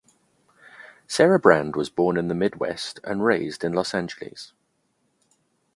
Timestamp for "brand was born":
1.37-2.17